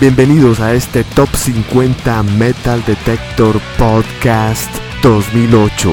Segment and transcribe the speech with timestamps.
[0.00, 4.70] Bienvenidos a este Top 50 Metal Detector Podcast
[5.02, 5.92] 2008.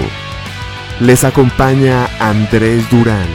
[1.00, 3.28] Les acompaña Andrés Durán.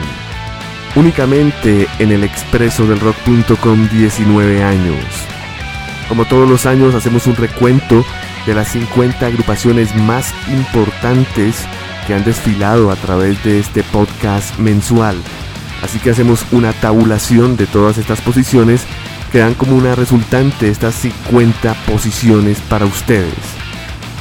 [0.94, 5.04] Únicamente en el expreso del rock.com 19 años.
[6.08, 8.04] Como todos los años hacemos un recuento
[8.46, 11.64] de las 50 agrupaciones más importantes
[12.06, 15.16] que han desfilado a través de este podcast mensual.
[15.82, 18.86] Así que hacemos una tabulación de todas estas posiciones
[19.30, 23.34] que dan como una resultante estas 50 posiciones para ustedes.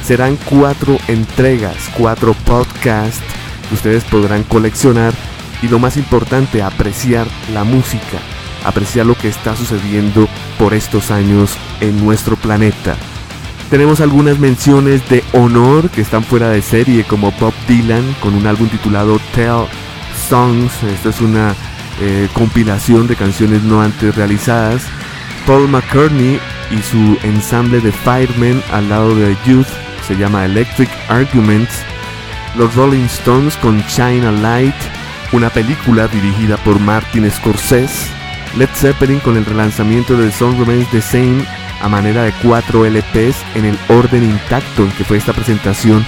[0.04, 3.20] Serán cuatro entregas, cuatro podcasts
[3.68, 5.12] que ustedes podrán coleccionar
[5.62, 8.18] y lo más importante, apreciar la música,
[8.64, 12.96] apreciar lo que está sucediendo por estos años en nuestro planeta.
[13.70, 18.46] Tenemos algunas menciones de honor que están fuera de serie como Bob Dylan con un
[18.46, 19.66] álbum titulado Tell
[20.28, 20.72] Songs.
[20.82, 21.54] Esta es una
[22.00, 24.82] eh, compilación de canciones no antes realizadas.
[25.46, 29.66] Paul McCartney y su ensamble de Firemen al lado de Youth
[30.06, 31.72] se llama Electric Arguments.
[32.56, 34.74] Los Rolling Stones con Shine a Light,
[35.32, 38.08] una película dirigida por Martin Scorsese.
[38.56, 41.44] Led Zeppelin con el relanzamiento de Song Remains the Same
[41.80, 46.04] a manera de 4 LPs en el orden intacto en que fue esta presentación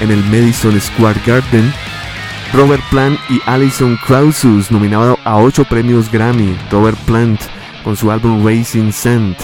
[0.00, 1.72] en el Madison Square Garden.
[2.52, 6.56] Robert Plant y Alison Krauss nominado a 8 premios Grammy.
[6.70, 7.40] Robert Plant
[7.82, 9.36] con su álbum Racing Sand.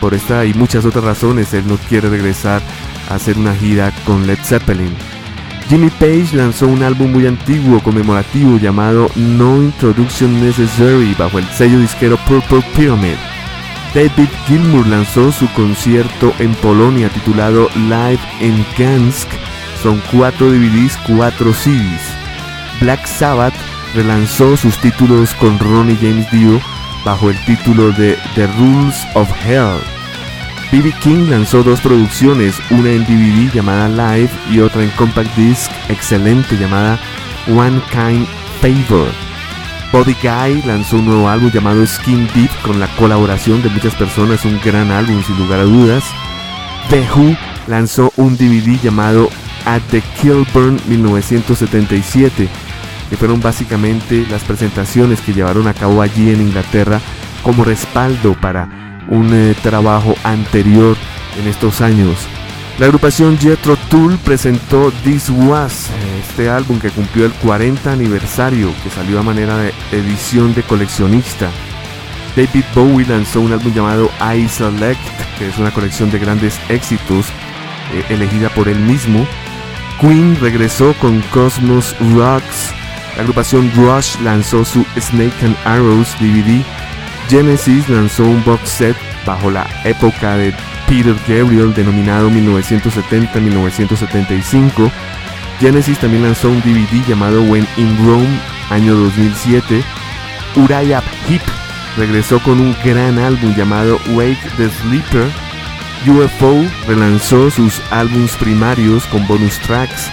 [0.00, 2.62] Por esta y muchas otras razones, él no quiere regresar
[3.08, 4.94] a hacer una gira con Led Zeppelin.
[5.68, 11.78] Jimmy Page lanzó un álbum muy antiguo conmemorativo llamado No Introduction Necessary bajo el sello
[11.78, 13.16] disquero Purple Pyramid.
[13.94, 19.28] David Gilmour lanzó su concierto en Polonia titulado Live in Gansk.
[19.82, 22.13] Son cuatro DVDs, cuatro CDs.
[22.80, 23.54] Black Sabbath
[23.94, 26.60] relanzó sus títulos con Ronnie James Dio
[27.04, 29.78] bajo el título de The Rules of Hell.
[30.72, 30.92] B.B.
[31.00, 36.56] King lanzó dos producciones, una en DVD llamada Live y otra en compact disc excelente
[36.56, 36.98] llamada
[37.46, 38.26] One Kind
[38.60, 39.08] Favor.
[39.92, 44.44] Body Guy lanzó un nuevo álbum llamado Skin Deep con la colaboración de muchas personas,
[44.44, 46.02] un gran álbum sin lugar a dudas.
[46.90, 47.36] The Who
[47.68, 49.30] lanzó un DVD llamado
[49.64, 52.48] At the Kilburn 1977
[53.08, 57.00] que fueron básicamente las presentaciones que llevaron a cabo allí en Inglaterra
[57.42, 60.96] como respaldo para un eh, trabajo anterior
[61.38, 62.26] en estos años.
[62.78, 68.90] La agrupación Jethro Tull presentó This Was, este álbum que cumplió el 40 aniversario, que
[68.90, 71.50] salió a manera de edición de coleccionista.
[72.34, 75.00] David Bowie lanzó un álbum llamado I Select,
[75.38, 77.26] que es una colección de grandes éxitos
[77.92, 79.24] eh, elegida por él mismo.
[80.00, 82.72] Queen regresó con Cosmos Rocks,
[83.16, 86.64] la agrupación Rush lanzó su Snake and Arrows DVD.
[87.28, 90.52] Genesis lanzó un box set bajo la época de
[90.88, 94.90] Peter Gabriel denominado 1970-1975.
[95.60, 98.40] Genesis también lanzó un DVD llamado When in Rome,
[98.70, 99.84] año 2007.
[100.56, 101.42] Uriah Heep
[101.96, 105.28] regresó con un gran álbum llamado Wake the Sleeper.
[106.08, 110.10] UFO relanzó sus álbums primarios con bonus tracks.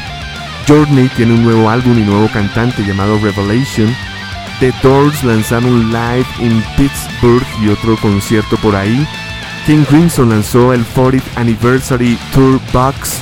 [0.67, 3.93] Journey tiene un nuevo álbum y nuevo cantante llamado Revelation.
[4.59, 9.05] The Doors lanzaron live in Pittsburgh y otro concierto por ahí.
[9.65, 13.19] King Crimson lanzó el 40th Anniversary Tour Box.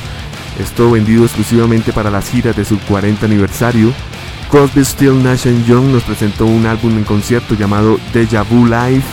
[0.59, 3.93] Esto vendido exclusivamente para las giras de su 40 aniversario.
[4.51, 9.03] Crosby, Still, Nash Young nos presentó un álbum en concierto llamado Deja Vu Live.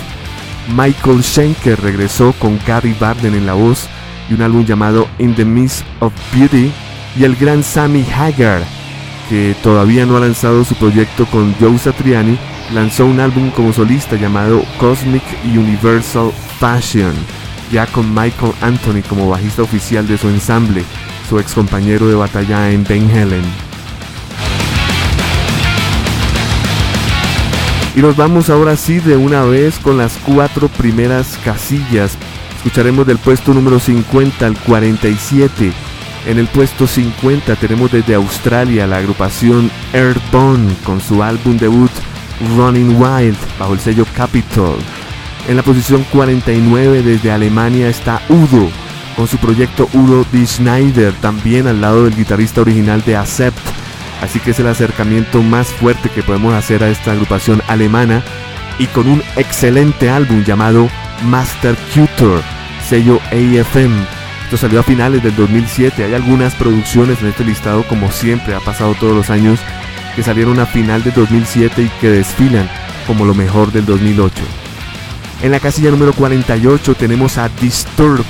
[0.69, 3.89] Michael Schenker regresó con Gary Barden en la voz
[4.29, 6.73] y un álbum llamado In the Mist of Beauty
[7.19, 8.63] y el gran Sammy Hagar,
[9.29, 12.39] que todavía no ha lanzado su proyecto con Joe Satriani,
[12.75, 17.15] lanzó un álbum como solista llamado Cosmic Universal Fashion,
[17.73, 20.85] ya con Michael Anthony como bajista oficial de su ensamble,
[21.29, 23.66] su ex compañero de batalla en Ben Helen.
[27.97, 32.19] Y nos vamos ahora sí de una vez con las cuatro primeras casillas.
[32.59, 35.73] Escucharemos del puesto número 50 al 47.
[36.27, 41.91] En el puesto 50 tenemos desde Australia la agrupación Earthbound con su álbum debut
[42.59, 44.77] Running Wild bajo el sello Capitol.
[45.49, 48.69] En la posición 49 desde Alemania está Udo
[49.17, 50.47] con su proyecto Udo D.
[50.47, 53.76] Schneider también al lado del guitarrista original de Accept.
[54.21, 58.23] Así que es el acercamiento más fuerte que podemos hacer a esta agrupación alemana
[58.79, 60.89] y con un excelente álbum llamado
[61.25, 62.43] Master Cutor,
[62.89, 64.17] sello AFM
[64.47, 66.05] esto salió a finales del 2007.
[66.05, 69.59] Hay algunas producciones en este listado, como siempre ha pasado todos los años,
[70.15, 72.71] que salieron a final del 2007 y que desfilan
[73.09, 74.33] como lo mejor del 2008.
[75.43, 78.25] En la casilla número 48 tenemos a Disturb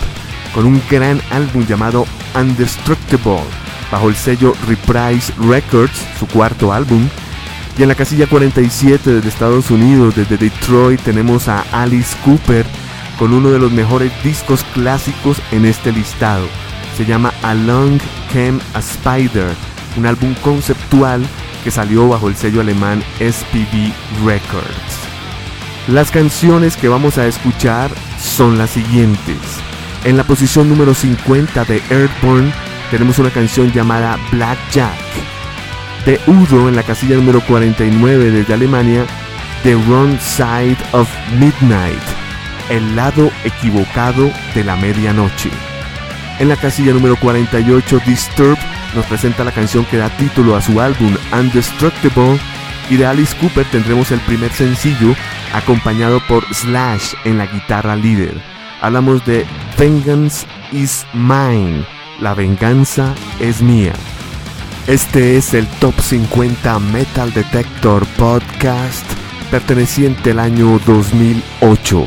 [0.54, 7.08] con un gran álbum llamado Undestructible bajo el sello Reprise Records, su cuarto álbum.
[7.78, 12.64] Y en la casilla 47 desde Estados Unidos, desde Detroit, tenemos a Alice Cooper
[13.18, 16.46] con uno de los mejores discos clásicos en este listado.
[16.96, 17.98] Se llama Along
[18.32, 19.54] Came a Spider,
[19.96, 21.22] un álbum conceptual
[21.62, 23.92] que salió bajo el sello alemán SPV
[24.24, 24.96] Records.
[25.88, 27.90] Las canciones que vamos a escuchar
[28.20, 29.36] son las siguientes.
[30.04, 32.52] En la posición número 50 de Earthborn
[32.90, 34.94] tenemos una canción llamada Black Jack.
[36.04, 39.04] De Udo en la casilla número 49 desde Alemania,
[39.62, 42.02] The Wrong Side of Midnight,
[42.70, 45.50] el lado equivocado de la medianoche.
[46.38, 48.58] En la casilla número 48, Disturbed
[48.94, 52.38] nos presenta la canción que da título a su álbum Undestructible
[52.88, 55.14] y de Alice Cooper tendremos el primer sencillo
[55.52, 58.34] acompañado por Slash en la guitarra líder.
[58.80, 59.44] Hablamos de
[59.76, 63.92] Vengeance is Mine la venganza es mía.
[64.86, 69.04] Este es el Top 50 Metal Detector Podcast
[69.50, 72.06] perteneciente al año 2008.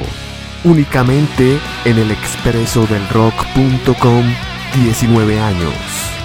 [0.63, 4.25] Únicamente en el expreso del rock.com
[4.75, 6.18] 19 años.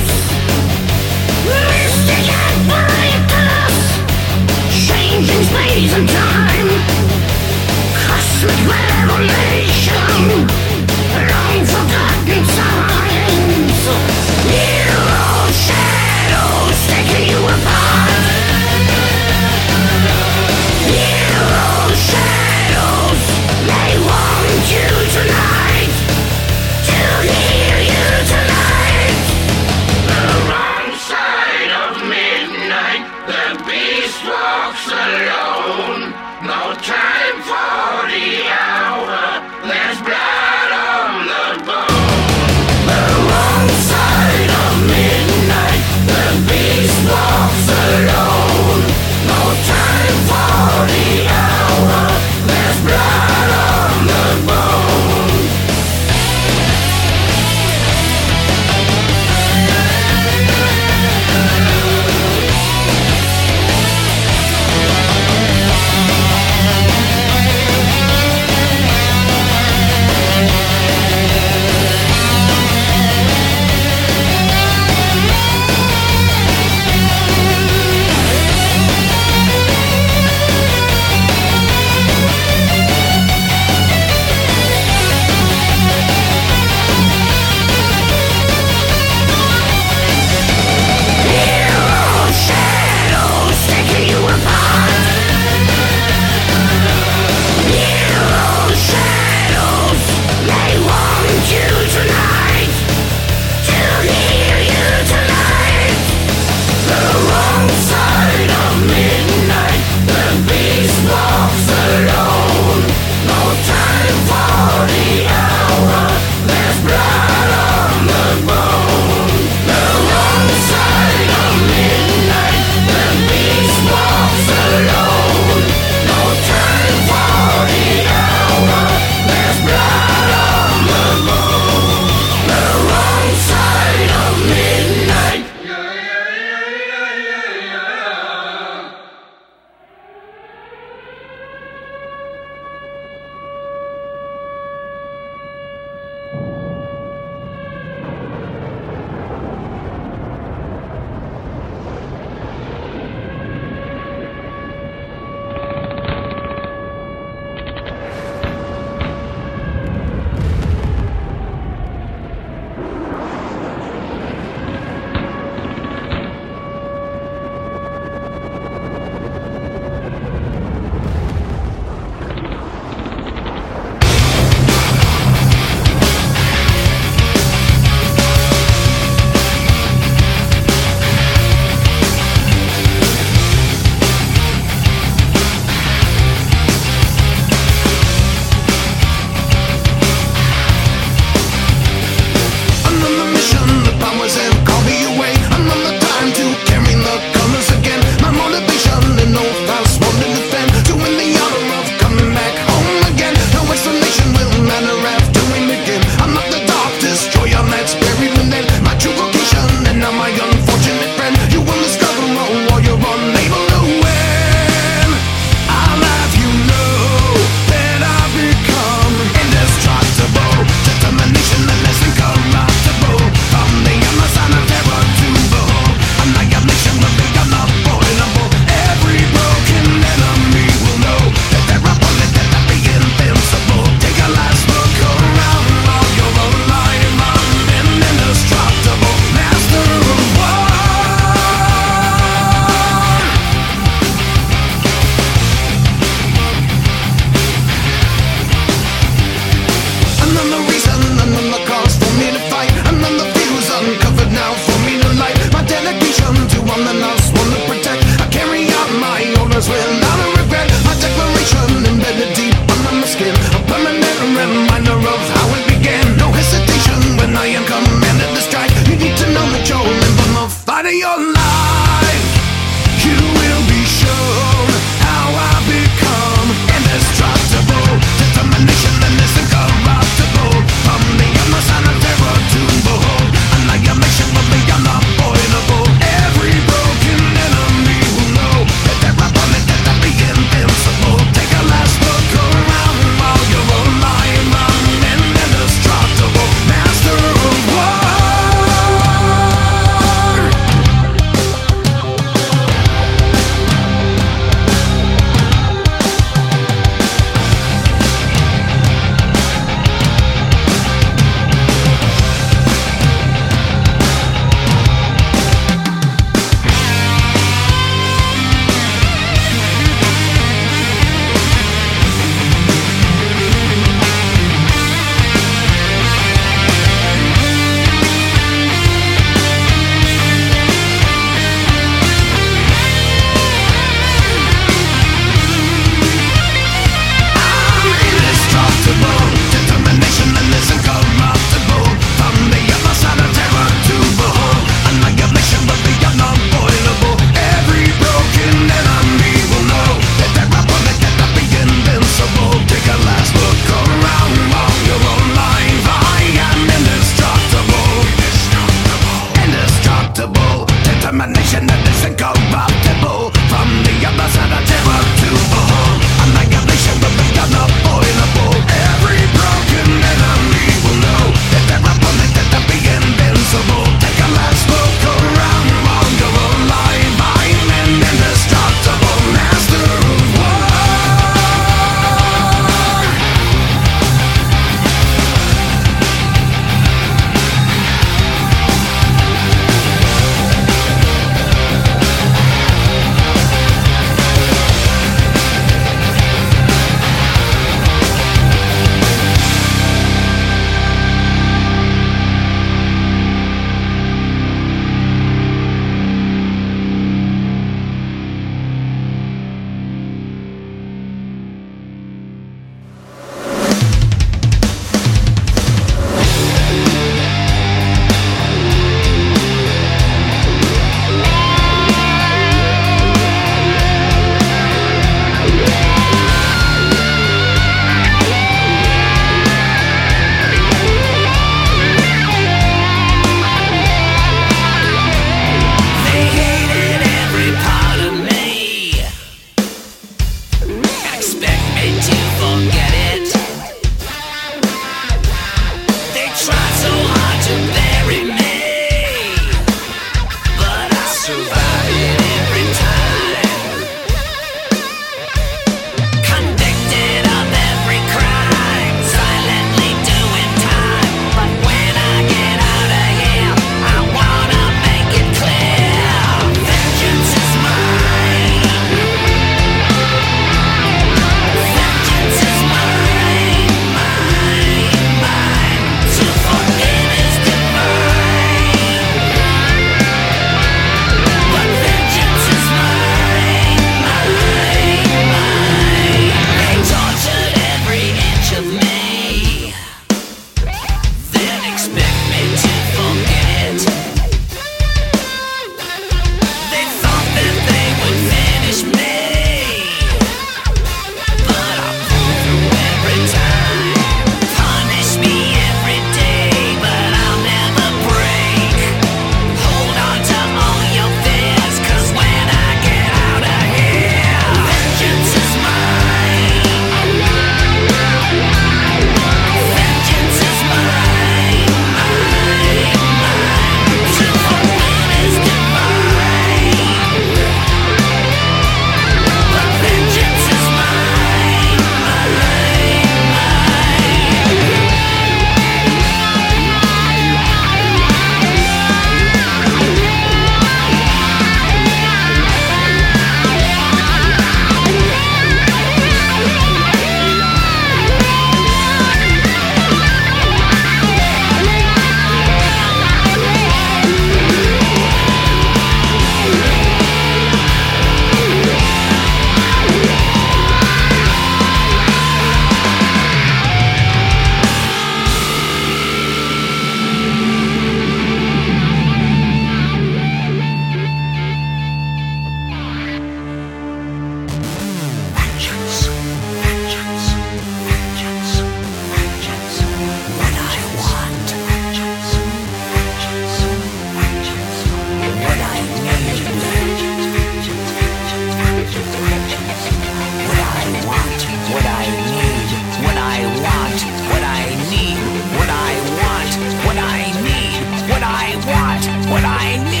[599.31, 600.00] 50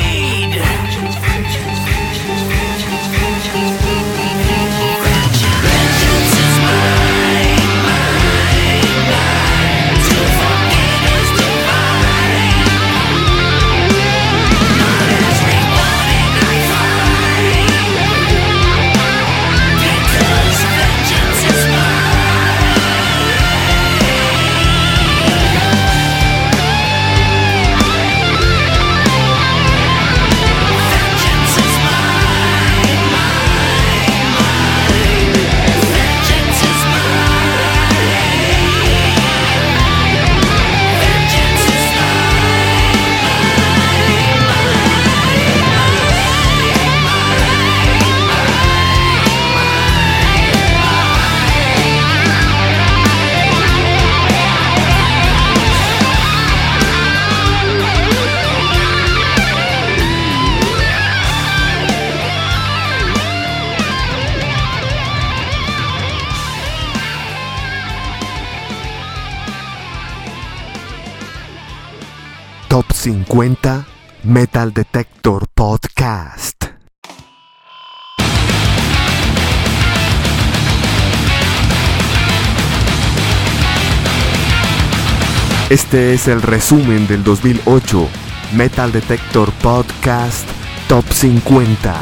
[85.71, 88.05] Este es el resumen del 2008
[88.53, 90.45] Metal Detector Podcast
[90.89, 91.95] Top 50.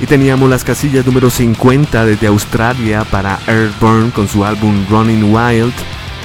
[0.00, 5.74] Y teníamos las casillas número 50 desde Australia para Earthburn con su álbum Running Wild,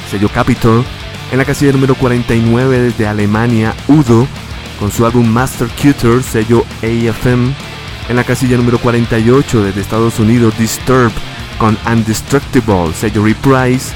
[0.09, 0.85] sello Capitol
[1.33, 4.25] en la casilla número 49 desde Alemania, Udo,
[4.79, 7.53] con su álbum Master Cutter, sello AFM.
[8.07, 11.11] En la casilla número 48 desde Estados Unidos, Disturb,
[11.57, 13.91] con Undestructible, sello Reprise.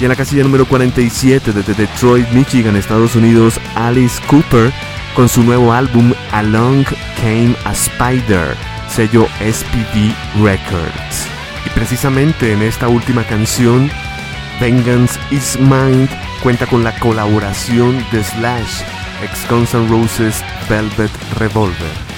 [0.00, 4.72] Y en la casilla número 47 desde Detroit, Michigan, Estados Unidos, Alice Cooper,
[5.14, 6.84] con su nuevo álbum Along
[7.16, 8.56] Came a Spider,
[8.88, 11.28] sello SPD Records.
[11.64, 13.90] Y precisamente en esta última canción,
[14.60, 16.08] Vengeance is Mine
[16.42, 18.82] cuenta con la colaboración de Slash,
[19.22, 22.14] ex Guns N' Roses Velvet Revolver.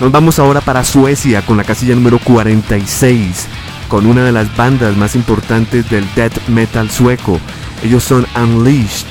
[0.00, 3.46] Nos vamos ahora para Suecia con la casilla número 46,
[3.90, 7.38] con una de las bandas más importantes del death metal sueco.
[7.82, 9.08] Ellos son Unleashed.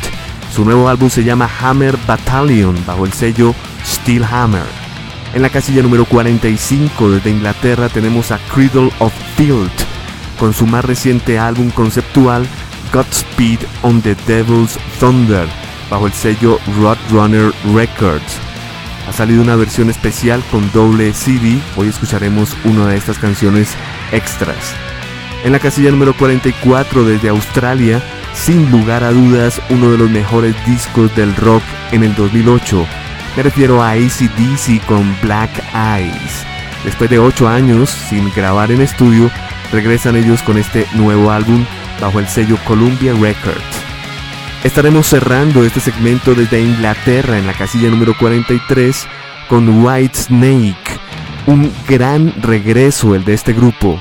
[0.56, 3.54] Su nuevo álbum se llama Hammer Battalion bajo el sello
[3.86, 4.64] Steel Hammer.
[5.34, 9.70] En la casilla número 45 desde Inglaterra tenemos a Cradle of Field
[10.40, 12.48] con su más reciente álbum conceptual
[12.94, 15.48] Godspeed on the Devil's Thunder
[15.90, 18.49] bajo el sello Roadrunner Records.
[19.10, 23.74] Ha salido una versión especial con doble CD, hoy escucharemos una de estas canciones
[24.12, 24.76] extras.
[25.44, 28.04] En la casilla número 44 desde Australia,
[28.36, 32.86] sin lugar a dudas uno de los mejores discos del rock en el 2008.
[33.36, 36.46] Me refiero a ACDC con Black Eyes.
[36.84, 39.32] Después de 8 años sin grabar en estudio,
[39.72, 41.66] regresan ellos con este nuevo álbum
[42.00, 43.79] bajo el sello Columbia Records.
[44.64, 49.08] Estaremos cerrando este segmento desde Inglaterra en la casilla número 43
[49.48, 51.00] con White Snake,
[51.48, 53.98] un gran regreso el de este grupo.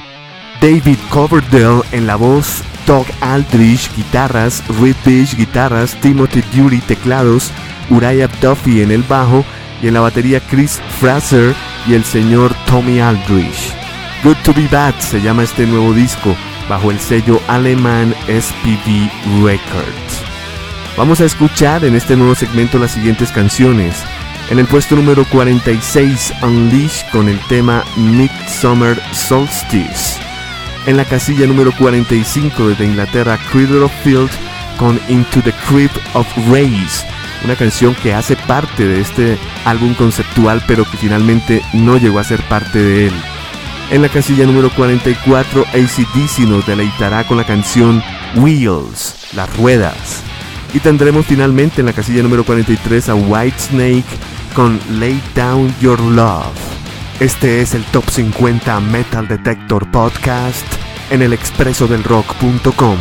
[0.60, 7.52] David Coverdale en la voz, Doug Aldrich guitarras, Reed Beach guitarras, Timothy Dury teclados,
[7.88, 9.44] Uriah Duffy en el bajo
[9.80, 11.54] y en la batería Chris Fraser
[11.86, 13.72] y el señor Tommy Aldrich.
[14.24, 16.34] Good to Be Bad se llama este nuevo disco
[16.68, 20.27] bajo el sello alemán SPV Records.
[20.98, 23.94] Vamos a escuchar en este nuevo segmento las siguientes canciones.
[24.50, 30.18] En el puesto número 46, Unleash con el tema Midsummer Solstice.
[30.86, 34.28] En la casilla número 45 de Inglaterra, Cradle of Field
[34.76, 37.04] con Into the Crypt of Rays,
[37.44, 42.24] una canción que hace parte de este álbum conceptual pero que finalmente no llegó a
[42.24, 43.14] ser parte de él.
[43.92, 48.02] En la casilla número 44, ACDC nos deleitará con la canción
[48.34, 50.27] Wheels, las ruedas.
[50.74, 54.04] Y tendremos finalmente en la casilla número 43 a Whitesnake
[54.54, 56.54] con Lay Down Your Love.
[57.20, 60.66] Este es el Top 50 Metal Detector Podcast
[61.10, 62.98] en el expresodelrock.com.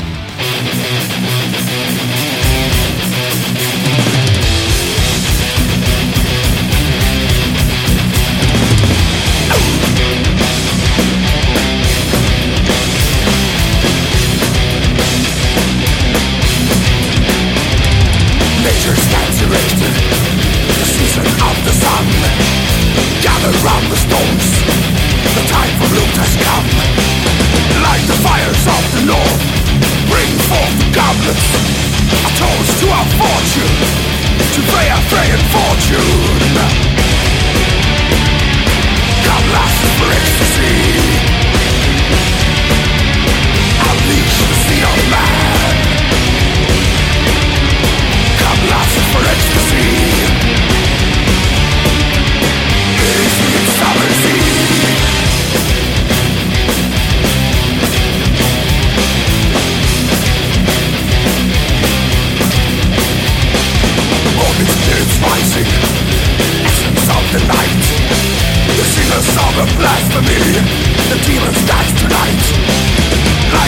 [70.17, 72.87] The demon starts tonight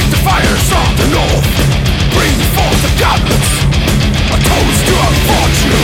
[0.10, 1.46] the fires from the north.
[2.16, 3.50] Bring forth the goblins
[4.34, 5.79] A toast to our fortune.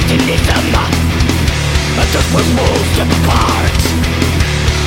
[0.00, 0.74] Satanism
[1.98, 3.80] A desperate move to part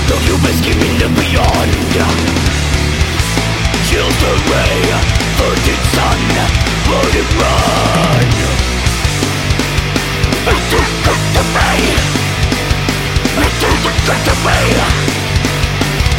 [0.09, 1.71] The human scheme in the beyond
[3.85, 4.79] Shield the ray,
[5.37, 6.21] virgin sun,
[6.87, 8.29] burn and run
[10.49, 11.97] Into the domain
[13.37, 14.77] Into the domain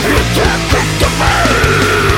[0.06, 2.13] Into the domain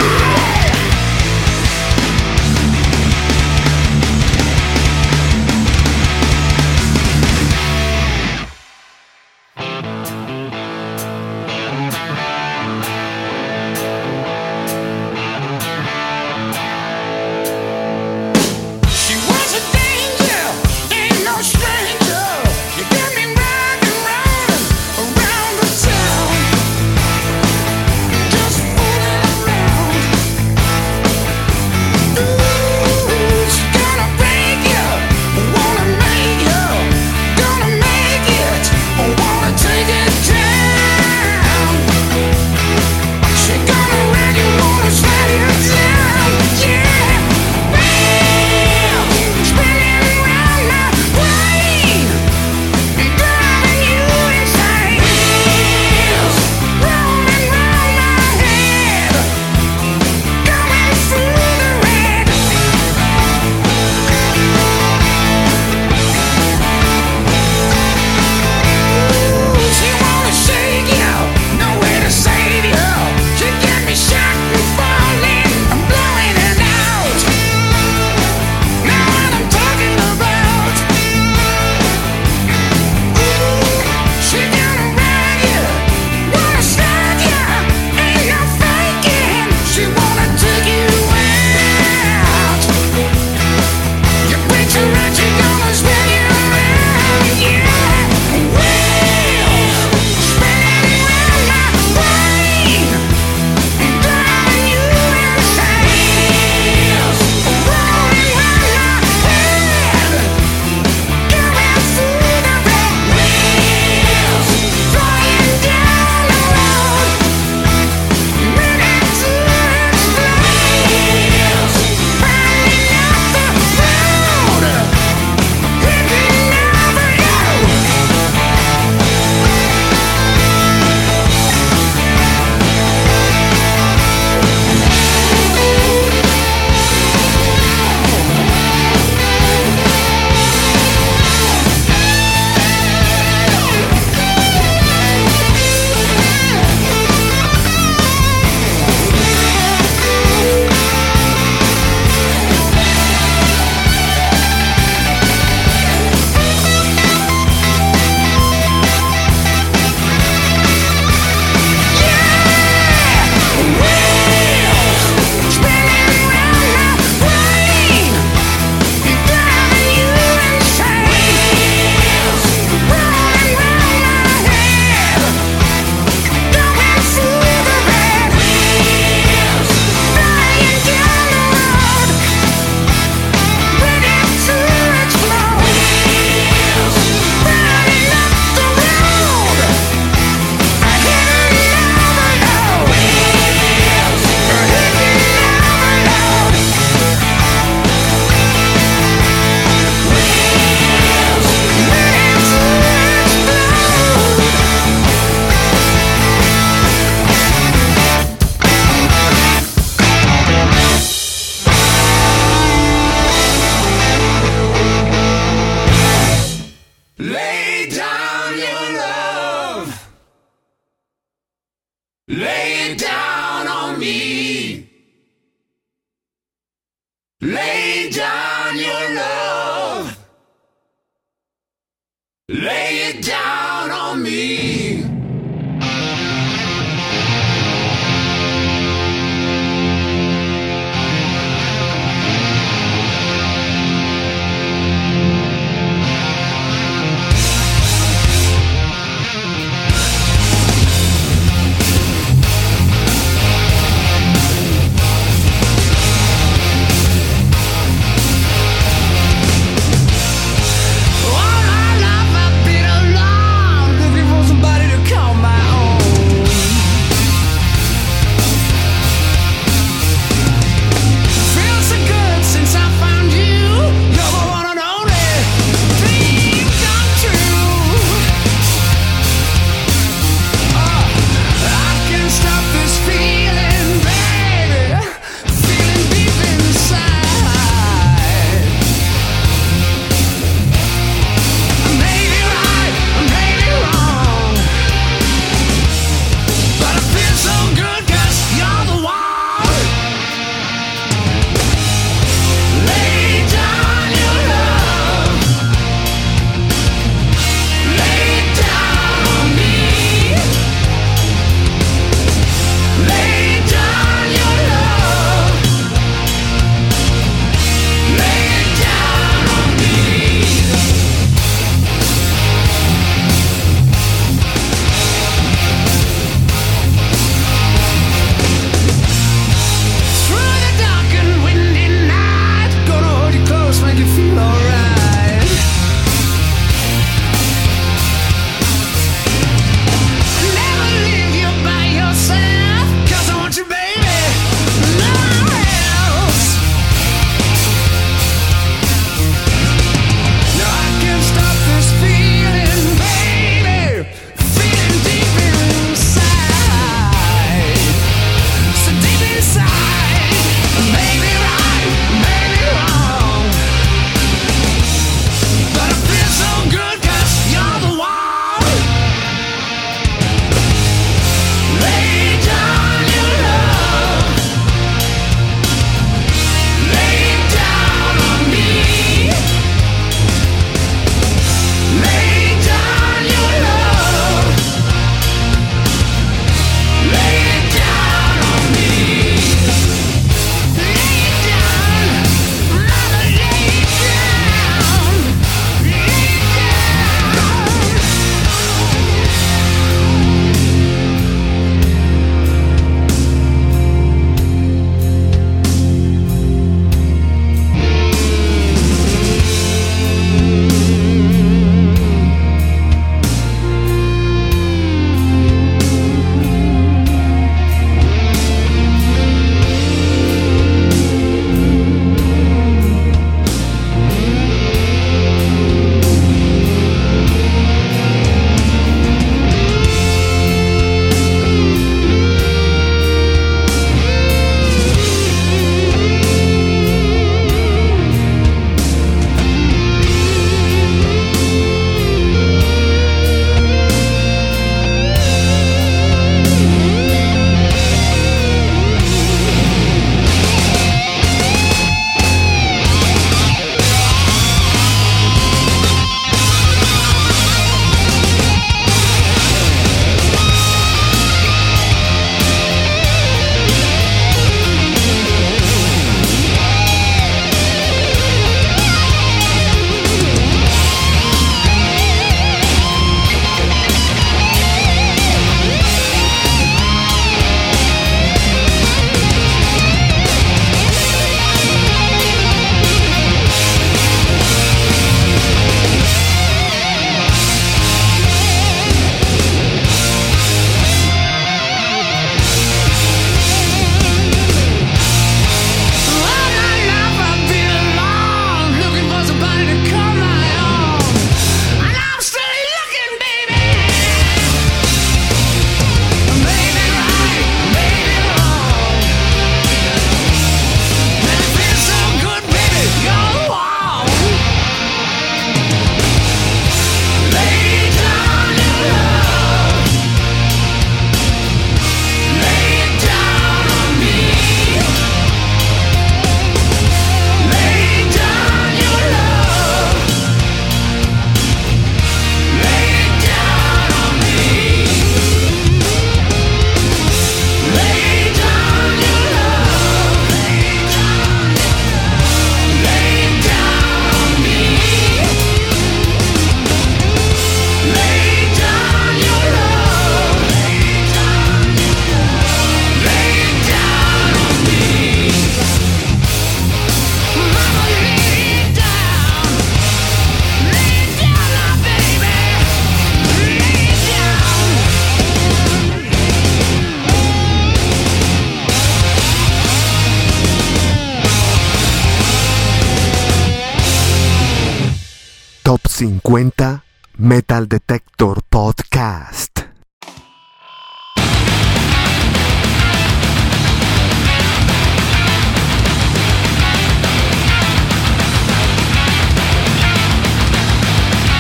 [576.07, 576.85] 50
[577.19, 579.59] Metal Detector Podcast.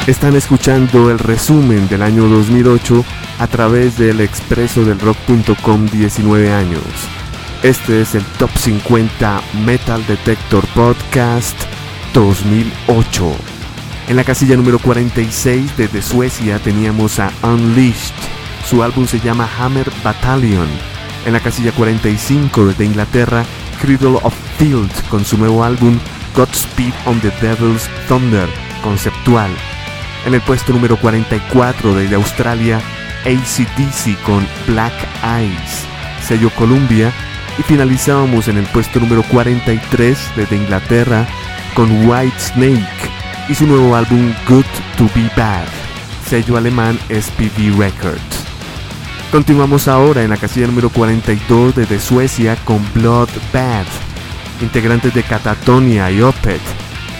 [0.09, 3.05] Están escuchando el resumen del año 2008
[3.39, 6.83] a través del expreso del rock.com 19 años.
[7.63, 11.57] Este es el Top 50 Metal Detector Podcast
[12.15, 13.56] 2008.
[14.09, 18.15] En la casilla número 46 desde Suecia teníamos a Unleashed.
[18.65, 20.69] Su álbum se llama Hammer Battalion.
[21.25, 23.45] En la casilla 45 desde Inglaterra,
[23.81, 25.99] Cradle of Field con su nuevo álbum
[26.37, 28.49] Godspeed on the Devil's Thunder,
[28.81, 29.51] conceptual.
[30.25, 32.81] En el puesto número 44 desde Australia,
[33.25, 34.95] ACDC con Black
[35.25, 35.85] Eyes,
[36.23, 37.13] sello Columbia.
[37.59, 41.27] Y finalizábamos en el puesto número 43 desde Inglaterra
[41.75, 43.16] con White Snake
[43.49, 44.65] y su nuevo álbum Good
[44.97, 45.67] to Be Bad,
[46.29, 48.45] sello alemán SPV Records.
[49.31, 53.87] Continuamos ahora en la casilla número 42 desde Suecia con Blood Bad,
[54.61, 56.61] integrantes de Catatonia y Opeth,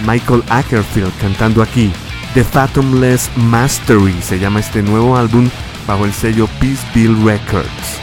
[0.07, 1.93] Michael Ackerfield cantando aquí.
[2.35, 5.49] The Fathomless Mastery se llama este nuevo álbum
[5.87, 8.01] bajo el sello Peaceville Records.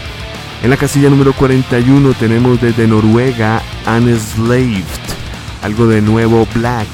[0.63, 4.83] En la casilla número 41 tenemos desde Noruega Unslaved,
[5.61, 6.87] algo de nuevo Black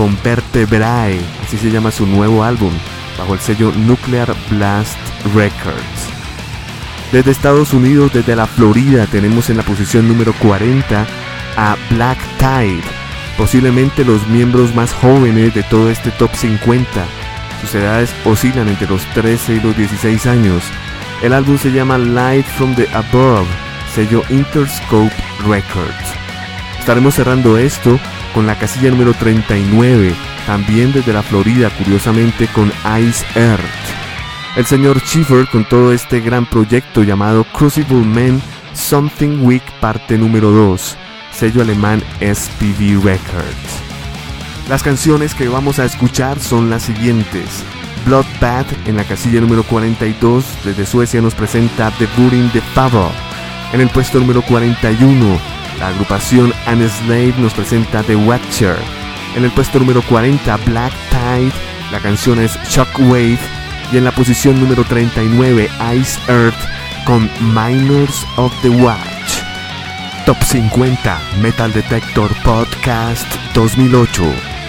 [0.00, 2.72] con Vertebrae, así se llama su nuevo álbum,
[3.18, 4.96] bajo el sello Nuclear Blast
[5.34, 6.08] Records.
[7.12, 11.06] Desde Estados Unidos, desde la Florida, tenemos en la posición número 40
[11.58, 12.80] a Black Tide,
[13.36, 16.88] posiblemente los miembros más jóvenes de todo este top 50.
[17.60, 20.62] Sus edades oscilan entre los 13 y los 16 años.
[21.22, 23.46] El álbum se llama Light from the Above,
[23.94, 25.12] sello Interscope
[25.46, 26.14] Records.
[26.78, 28.00] Estaremos cerrando esto
[28.34, 30.14] con la casilla número 39,
[30.46, 33.60] también desde la Florida, curiosamente con Ice Earth.
[34.56, 38.42] El señor Schiffer con todo este gran proyecto llamado Crucible Men
[38.74, 40.96] Something Week parte número 2,
[41.32, 43.80] sello alemán SPV Records.
[44.68, 47.64] Las canciones que vamos a escuchar son las siguientes.
[48.06, 53.10] Bloodbath en la casilla número 42 desde Suecia nos presenta The Budding the Fable.
[53.72, 58.76] En el puesto número 41 la agrupación Slave nos presenta The Watcher.
[59.34, 61.52] En el puesto número 40 Black Tide,
[61.90, 63.38] la canción es Shockwave.
[63.92, 66.54] Y en la posición número 39 Ice Earth
[67.04, 69.42] con Miners of the Watch.
[70.26, 74.59] Top 50 Metal Detector Podcast 2008.